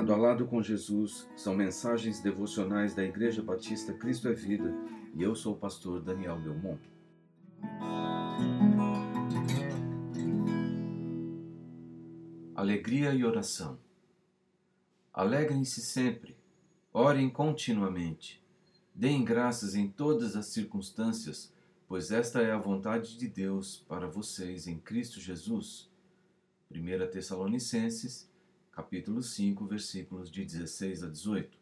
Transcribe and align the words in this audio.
Lado 0.00 0.14
a 0.14 0.16
Lado 0.16 0.46
com 0.46 0.62
Jesus 0.62 1.28
são 1.36 1.54
mensagens 1.54 2.22
devocionais 2.22 2.94
da 2.94 3.04
Igreja 3.04 3.42
Batista 3.42 3.92
Cristo 3.92 4.28
é 4.28 4.32
Vida 4.32 4.74
e 5.14 5.22
eu 5.22 5.34
sou 5.34 5.52
o 5.52 5.58
pastor 5.58 6.00
Daniel 6.00 6.40
Belmont. 6.40 6.80
Alegria 12.54 13.12
e 13.12 13.22
oração. 13.26 13.78
Alegrem-se 15.12 15.82
sempre, 15.82 16.34
orem 16.94 17.28
continuamente, 17.28 18.42
deem 18.94 19.22
graças 19.22 19.74
em 19.74 19.86
todas 19.86 20.34
as 20.34 20.46
circunstâncias, 20.46 21.52
pois 21.86 22.10
esta 22.10 22.40
é 22.40 22.50
a 22.50 22.58
vontade 22.58 23.18
de 23.18 23.28
Deus 23.28 23.84
para 23.86 24.08
vocês 24.08 24.66
em 24.66 24.78
Cristo 24.78 25.20
Jesus. 25.20 25.90
1 26.70 27.10
Tessalonicenses 27.10 28.30
capítulo 28.72 29.22
5, 29.22 29.66
versículos 29.66 30.30
de 30.30 30.44
16 30.44 31.02
a 31.02 31.08
18. 31.08 31.58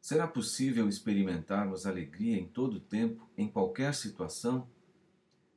Será 0.00 0.26
possível 0.26 0.88
experimentarmos 0.88 1.86
alegria 1.86 2.38
em 2.38 2.46
todo 2.46 2.80
tempo, 2.80 3.28
em 3.36 3.48
qualquer 3.48 3.94
situação? 3.94 4.68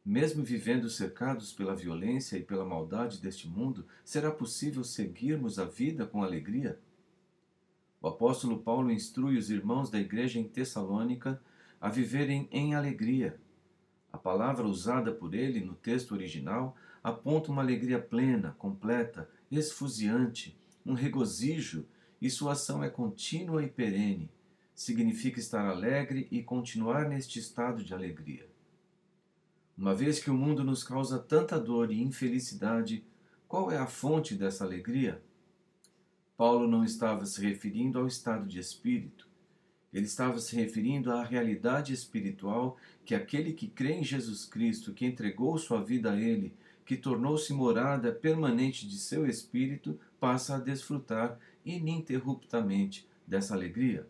Mesmo 0.03 0.43
vivendo 0.43 0.89
cercados 0.89 1.53
pela 1.53 1.75
violência 1.75 2.37
e 2.37 2.43
pela 2.43 2.65
maldade 2.65 3.21
deste 3.21 3.47
mundo, 3.47 3.85
será 4.03 4.31
possível 4.31 4.83
seguirmos 4.83 5.59
a 5.59 5.65
vida 5.65 6.05
com 6.05 6.23
alegria? 6.23 6.79
O 8.01 8.07
apóstolo 8.07 8.59
Paulo 8.59 8.91
instrui 8.91 9.37
os 9.37 9.51
irmãos 9.51 9.91
da 9.91 9.99
igreja 9.99 10.39
em 10.39 10.47
Tessalônica 10.47 11.39
a 11.79 11.87
viverem 11.87 12.49
em 12.51 12.73
alegria. 12.73 13.39
A 14.11 14.17
palavra 14.17 14.65
usada 14.65 15.11
por 15.11 15.35
ele 15.35 15.61
no 15.61 15.75
texto 15.75 16.13
original 16.13 16.75
aponta 17.03 17.51
uma 17.51 17.61
alegria 17.61 17.99
plena, 17.99 18.55
completa, 18.57 19.29
esfuziante, 19.51 20.57
um 20.85 20.93
regozijo, 20.93 21.85
e 22.21 22.29
sua 22.29 22.53
ação 22.53 22.83
é 22.83 22.89
contínua 22.89 23.63
e 23.63 23.67
perene. 23.67 24.29
Significa 24.75 25.39
estar 25.39 25.65
alegre 25.65 26.27
e 26.31 26.41
continuar 26.41 27.09
neste 27.09 27.39
estado 27.39 27.83
de 27.83 27.93
alegria. 27.93 28.47
Uma 29.77 29.95
vez 29.95 30.19
que 30.19 30.29
o 30.29 30.33
mundo 30.35 30.63
nos 30.63 30.83
causa 30.83 31.17
tanta 31.17 31.59
dor 31.59 31.91
e 31.91 32.01
infelicidade, 32.01 33.03
qual 33.47 33.71
é 33.71 33.77
a 33.77 33.87
fonte 33.87 34.35
dessa 34.35 34.63
alegria? 34.63 35.21
Paulo 36.37 36.67
não 36.67 36.83
estava 36.83 37.25
se 37.25 37.41
referindo 37.41 37.99
ao 37.99 38.07
estado 38.07 38.47
de 38.47 38.59
espírito. 38.59 39.27
Ele 39.93 40.05
estava 40.05 40.39
se 40.39 40.55
referindo 40.55 41.11
à 41.11 41.23
realidade 41.23 41.93
espiritual 41.93 42.77
que 43.03 43.13
aquele 43.13 43.53
que 43.53 43.67
crê 43.67 43.93
em 43.93 44.03
Jesus 44.03 44.45
Cristo, 44.45 44.93
que 44.93 45.05
entregou 45.05 45.57
sua 45.57 45.83
vida 45.83 46.11
a 46.11 46.19
Ele 46.19 46.53
que 46.85 46.97
tornou-se 46.97 47.53
morada 47.53 48.11
permanente 48.11 48.87
de 48.87 48.97
seu 48.97 49.25
espírito, 49.25 49.99
passa 50.19 50.55
a 50.55 50.59
desfrutar 50.59 51.39
ininterruptamente 51.65 53.07
dessa 53.25 53.53
alegria. 53.53 54.07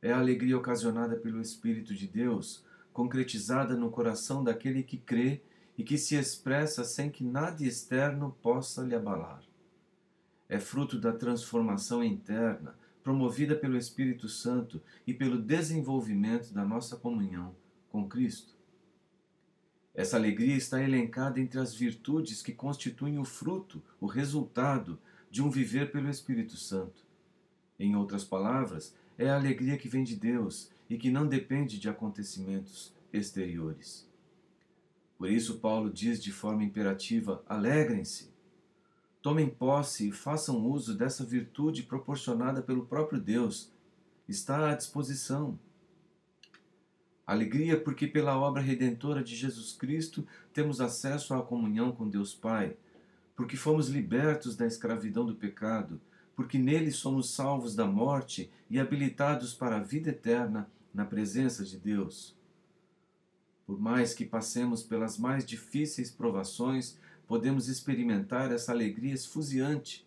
É 0.00 0.12
a 0.12 0.18
alegria 0.18 0.56
ocasionada 0.56 1.16
pelo 1.16 1.40
Espírito 1.40 1.94
de 1.94 2.06
Deus, 2.06 2.64
concretizada 2.92 3.74
no 3.74 3.90
coração 3.90 4.44
daquele 4.44 4.82
que 4.82 4.98
crê 4.98 5.42
e 5.76 5.82
que 5.82 5.98
se 5.98 6.14
expressa 6.14 6.84
sem 6.84 7.10
que 7.10 7.24
nada 7.24 7.64
externo 7.64 8.36
possa 8.42 8.82
lhe 8.82 8.94
abalar. 8.94 9.42
É 10.48 10.60
fruto 10.60 10.98
da 10.98 11.12
transformação 11.12 12.04
interna, 12.04 12.76
promovida 13.02 13.54
pelo 13.56 13.76
Espírito 13.76 14.28
Santo 14.28 14.80
e 15.06 15.12
pelo 15.12 15.38
desenvolvimento 15.38 16.52
da 16.52 16.64
nossa 16.64 16.96
comunhão 16.96 17.54
com 17.90 18.08
Cristo. 18.08 18.53
Essa 19.94 20.16
alegria 20.16 20.56
está 20.56 20.82
elencada 20.82 21.38
entre 21.40 21.60
as 21.60 21.72
virtudes 21.72 22.42
que 22.42 22.52
constituem 22.52 23.18
o 23.18 23.24
fruto, 23.24 23.80
o 24.00 24.06
resultado 24.06 24.98
de 25.30 25.40
um 25.40 25.48
viver 25.48 25.92
pelo 25.92 26.10
Espírito 26.10 26.56
Santo. 26.56 27.04
Em 27.78 27.94
outras 27.94 28.24
palavras, 28.24 28.94
é 29.16 29.30
a 29.30 29.36
alegria 29.36 29.78
que 29.78 29.88
vem 29.88 30.02
de 30.02 30.16
Deus 30.16 30.68
e 30.90 30.98
que 30.98 31.10
não 31.10 31.26
depende 31.26 31.78
de 31.78 31.88
acontecimentos 31.88 32.92
exteriores. 33.12 34.08
Por 35.16 35.30
isso, 35.30 35.58
Paulo 35.58 35.90
diz 35.92 36.22
de 36.22 36.32
forma 36.32 36.64
imperativa: 36.64 37.42
alegrem-se. 37.48 38.32
Tomem 39.22 39.48
posse 39.48 40.08
e 40.08 40.12
façam 40.12 40.66
uso 40.66 40.94
dessa 40.96 41.24
virtude 41.24 41.84
proporcionada 41.84 42.60
pelo 42.60 42.84
próprio 42.84 43.20
Deus. 43.20 43.72
Está 44.28 44.70
à 44.70 44.74
disposição. 44.74 45.58
Alegria 47.26 47.80
porque 47.80 48.06
pela 48.06 48.38
obra 48.38 48.60
redentora 48.60 49.24
de 49.24 49.34
Jesus 49.34 49.72
Cristo 49.72 50.26
temos 50.52 50.78
acesso 50.78 51.32
à 51.32 51.42
comunhão 51.42 51.90
com 51.90 52.06
Deus 52.06 52.34
Pai, 52.34 52.76
porque 53.34 53.56
fomos 53.56 53.88
libertos 53.88 54.54
da 54.56 54.66
escravidão 54.66 55.24
do 55.24 55.34
pecado, 55.34 55.98
porque 56.36 56.58
nele 56.58 56.90
somos 56.90 57.30
salvos 57.30 57.74
da 57.74 57.86
morte 57.86 58.50
e 58.68 58.78
habilitados 58.78 59.54
para 59.54 59.76
a 59.76 59.82
vida 59.82 60.10
eterna 60.10 60.70
na 60.92 61.06
presença 61.06 61.64
de 61.64 61.78
Deus. 61.78 62.36
Por 63.66 63.80
mais 63.80 64.12
que 64.12 64.26
passemos 64.26 64.82
pelas 64.82 65.16
mais 65.18 65.46
difíceis 65.46 66.10
provações, 66.10 66.98
podemos 67.26 67.68
experimentar 67.68 68.52
essa 68.52 68.70
alegria 68.70 69.14
esfuziante. 69.14 70.06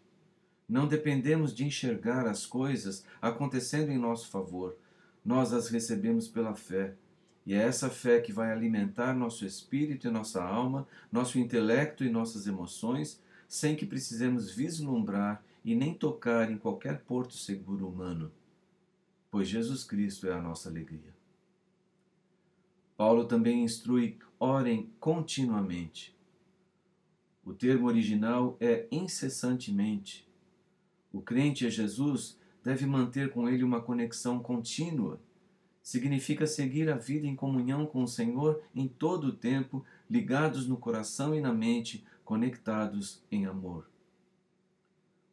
Não 0.69 0.87
dependemos 0.87 1.55
de 1.55 1.65
enxergar 1.65 2.27
as 2.27 2.45
coisas 2.45 3.03
acontecendo 3.19 3.89
em 3.89 3.97
nosso 3.97 4.29
favor, 4.29 4.77
nós 5.25 5.51
as 5.51 5.69
recebemos 5.69 6.27
pela 6.27 6.53
fé 6.53 6.93
e 7.47 7.53
é 7.53 7.59
essa 7.59 7.89
fé 7.89 8.19
que 8.19 8.33
vai 8.33 8.51
alimentar 8.51 9.13
nosso 9.13 9.45
espírito 9.45 10.05
e 10.05 10.11
nossa 10.11 10.43
alma, 10.43 10.85
nosso 11.09 11.39
intelecto 11.39 12.03
e 12.03 12.09
nossas 12.09 12.45
emoções, 12.45 13.23
sem 13.47 13.73
que 13.73 13.85
precisemos 13.85 14.51
vislumbrar 14.51 15.41
e 15.63 15.73
nem 15.73 15.93
tocar 15.93 16.51
em 16.51 16.57
qualquer 16.57 16.99
porto 17.03 17.35
seguro 17.35 17.87
humano, 17.87 18.33
pois 19.31 19.47
Jesus 19.47 19.85
Cristo 19.85 20.27
é 20.27 20.33
a 20.33 20.41
nossa 20.41 20.67
alegria. 20.67 21.15
Paulo 22.97 23.23
também 23.23 23.63
instrui: 23.63 24.19
orem 24.37 24.91
continuamente. 24.99 26.13
O 27.45 27.53
termo 27.53 27.87
original 27.87 28.57
é 28.59 28.87
incessantemente. 28.91 30.27
O 31.13 31.21
crente 31.21 31.65
a 31.65 31.69
Jesus 31.69 32.37
deve 32.61 32.85
manter 32.85 33.31
com 33.31 33.47
ele 33.47 33.63
uma 33.63 33.79
conexão 33.79 34.37
contínua 34.37 35.17
significa 35.87 36.45
seguir 36.45 36.89
a 36.89 36.97
vida 36.97 37.25
em 37.25 37.33
comunhão 37.33 37.85
com 37.85 38.03
o 38.03 38.07
Senhor 38.09 38.61
em 38.75 38.89
todo 38.89 39.27
o 39.27 39.31
tempo, 39.31 39.85
ligados 40.09 40.67
no 40.67 40.75
coração 40.75 41.33
e 41.33 41.39
na 41.39 41.53
mente, 41.53 42.03
conectados 42.25 43.23
em 43.31 43.45
amor. 43.45 43.89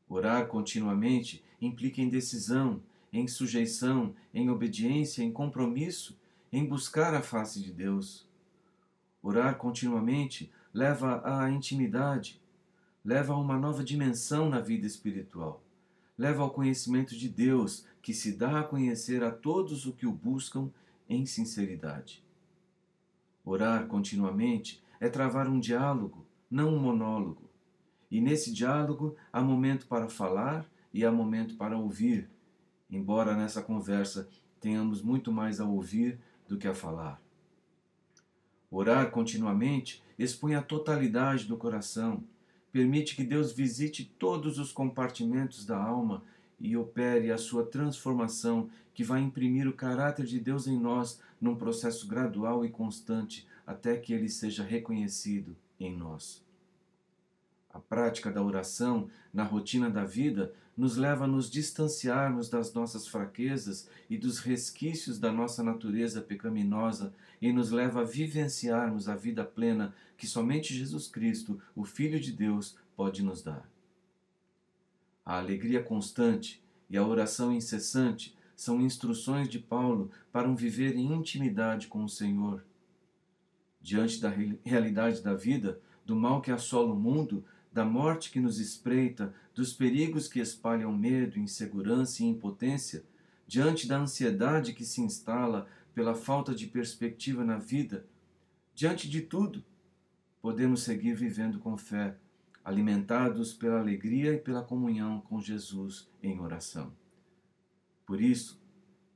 Orar 0.09 0.47
continuamente 0.47 1.43
implica 1.61 2.01
em 2.01 2.09
decisão, 2.09 2.81
em 3.13 3.27
sujeição, 3.27 4.15
em 4.33 4.49
obediência, 4.49 5.25
em 5.25 5.33
compromisso, 5.33 6.17
em 6.53 6.65
buscar 6.65 7.15
a 7.15 7.21
face 7.21 7.61
de 7.61 7.73
Deus. 7.73 8.25
Orar 9.21 9.57
continuamente 9.57 10.53
leva 10.73 11.21
à 11.25 11.51
intimidade, 11.51 12.41
leva 13.05 13.33
a 13.33 13.39
uma 13.39 13.59
nova 13.59 13.83
dimensão 13.83 14.49
na 14.49 14.61
vida 14.61 14.87
espiritual 14.87 15.64
leva 16.17 16.43
ao 16.43 16.51
conhecimento 16.51 17.17
de 17.17 17.29
Deus, 17.29 17.87
que 18.01 18.15
se 18.15 18.33
dá 18.33 18.61
a 18.61 18.65
conhecer 18.65 19.23
a 19.25 19.31
todos 19.31 19.87
o 19.87 19.93
que 19.93 20.07
o 20.07 20.13
buscam 20.13 20.71
em 21.09 21.27
sinceridade. 21.27 22.23
Orar 23.45 23.87
continuamente 23.87 24.83
é 25.01 25.09
travar 25.09 25.49
um 25.49 25.61
diálogo, 25.61 26.27
não 26.51 26.75
um 26.75 26.79
monólogo. 26.79 27.51
E 28.11 28.21
nesse 28.21 28.53
diálogo 28.53 29.17
há 29.33 29.43
momento 29.43 29.87
para 29.87 30.09
falar 30.09 30.67
e 30.93 31.05
há 31.05 31.11
momento 31.11 31.57
para 31.57 31.77
ouvir, 31.77 32.31
embora 32.91 33.37
nessa 33.37 33.61
conversa 33.61 34.29
tenhamos 34.61 35.03
muito 35.03 35.33
mais 35.33 35.61
a 35.61 35.65
ouvir 35.65 36.19
do 36.49 36.57
que 36.57 36.69
a 36.69 36.75
falar. 36.75 37.21
Orar 38.71 39.11
continuamente 39.11 40.03
expõe 40.19 40.55
a 40.55 40.63
totalidade 40.63 41.47
do 41.47 41.57
coração, 41.57 42.25
Permite 42.75 43.15
que 43.15 43.23
Deus 43.23 43.53
visite 43.53 44.13
todos 44.19 44.59
os 44.59 44.73
compartimentos 44.73 45.65
da 45.65 45.81
alma 45.81 46.25
e 46.59 46.77
opere 46.77 47.31
a 47.31 47.39
sua 47.39 47.65
transformação, 47.65 48.69
que 48.93 49.05
vai 49.05 49.21
imprimir 49.21 49.69
o 49.69 49.73
caráter 49.73 50.27
de 50.27 50.41
Deus 50.41 50.67
em 50.67 50.77
nós 50.77 51.21
num 51.41 51.55
processo 51.55 52.09
gradual 52.09 52.65
e 52.65 52.69
constante 52.69 53.47
até 53.65 53.97
que 53.97 54.13
ele 54.13 54.29
seja 54.29 54.65
reconhecido 54.65 55.55
em 55.79 55.97
nós. 55.97 56.43
A 57.75 57.81
prática 57.81 58.31
da 58.31 58.41
oração 58.41 59.11
na 59.33 59.43
rotina 59.43 59.91
da 59.91 60.05
vida 60.05 60.55
nos 60.77 60.97
leva 60.97 61.25
a 61.25 61.27
nos 61.27 61.51
distanciarmos 61.51 62.49
das 62.49 62.73
nossas 62.73 63.09
fraquezas 63.09 63.89
e 64.09 64.17
dos 64.17 64.39
resquícios 64.39 65.19
da 65.19 65.33
nossa 65.33 65.61
natureza 65.61 66.21
pecaminosa 66.21 67.13
e 67.43 67.53
nos 67.53 67.73
leva 67.73 68.03
a 68.03 68.05
vivenciarmos 68.05 69.09
a 69.09 69.17
vida 69.17 69.45
plena 69.45 69.93
que 70.17 70.25
somente 70.25 70.73
Jesus 70.73 71.09
Cristo, 71.09 71.61
o 71.75 71.85
Filho 71.85 72.21
de 72.21 72.31
Deus, 72.31 72.77
pode 72.97 73.25
nos 73.25 73.43
dar. 73.43 73.69
A 75.27 75.39
alegria 75.39 75.83
constante 75.83 76.63
e 76.89 76.97
a 76.97 77.05
oração 77.05 77.53
incessante 77.53 78.37
são 78.55 78.81
instruções 78.81 79.49
de 79.49 79.59
Paulo 79.59 80.13
para 80.31 80.49
um 80.49 80.55
viver 80.55 80.95
em 80.95 81.13
intimidade 81.13 81.89
com 81.89 82.05
o 82.05 82.09
Senhor. 82.09 82.65
Diante 83.83 84.21
da 84.21 84.33
realidade 84.65 85.23
da 85.23 85.35
vida, 85.35 85.81
do 86.07 86.15
mal 86.15 86.41
que 86.41 86.53
assola 86.53 86.93
o 86.93 86.99
mundo, 86.99 87.45
da 87.75 87.85
morte 87.85 88.31
que 88.31 88.39
nos 88.39 88.61
espreita, 88.61 89.35
dos 89.53 89.73
perigos 89.73 90.29
que 90.29 90.39
espalham 90.39 90.97
medo, 90.97 91.41
insegurança 91.41 92.23
e 92.23 92.27
impotência, 92.27 93.05
diante 93.49 93.89
da 93.89 93.99
ansiedade 93.99 94.73
que 94.73 94.85
se 94.85 95.01
instala 95.01 95.67
pela 95.93 96.15
falta 96.15 96.55
de 96.55 96.69
perspectiva 96.69 97.45
na 97.45 97.59
vida, 97.59 98.07
diante 98.77 99.11
de 99.11 99.23
tudo, 99.23 99.65
podemos 100.41 100.83
seguir 100.83 101.15
vivendo 101.15 101.59
com 101.59 101.77
fé, 101.77 102.17
alimentados 102.65 103.53
pela 103.53 103.81
alegria 103.81 104.35
e 104.35 104.39
pela 104.39 104.63
comunhão 104.63 105.21
com 105.21 105.41
Jesus 105.41 106.09
em 106.23 106.39
oração. 106.39 106.93
Por 108.07 108.21
isso, 108.21 108.63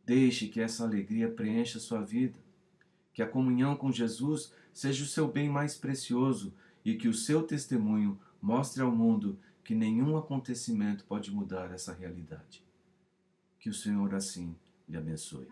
deixe 0.05 0.49
que 0.49 0.61
essa 0.61 0.83
alegria 0.83 1.31
preencha 1.31 1.79
sua 1.79 2.03
vida, 2.03 2.37
que 3.15 3.23
a 3.23 3.27
comunhão 3.27 3.77
com 3.77 3.93
Jesus 3.93 4.53
seja 4.73 5.05
o 5.05 5.07
seu 5.07 5.29
bem 5.29 5.49
mais 5.49 5.77
precioso 5.77 6.53
e 6.85 6.95
que 6.95 7.09
o 7.09 7.15
seu 7.15 7.43
testemunho 7.43 8.19
mostre 8.41 8.83
ao 8.83 8.91
mundo 8.91 9.39
que 9.65 9.75
nenhum 9.75 10.17
acontecimento 10.17 11.05
pode 11.05 11.31
mudar 11.31 11.71
essa 11.73 11.93
realidade. 11.93 12.65
Que 13.59 13.69
o 13.69 13.75
Senhor 13.75 14.15
assim 14.15 14.57
lhe 14.89 14.97
abençoe. 14.97 15.47